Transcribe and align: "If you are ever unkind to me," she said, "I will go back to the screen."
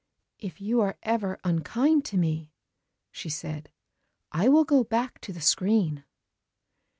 "If 0.39 0.59
you 0.59 0.81
are 0.81 0.97
ever 1.03 1.37
unkind 1.43 2.05
to 2.05 2.17
me," 2.17 2.49
she 3.11 3.29
said, 3.29 3.69
"I 4.31 4.49
will 4.49 4.63
go 4.63 4.83
back 4.83 5.21
to 5.21 5.31
the 5.31 5.41
screen." 5.41 6.05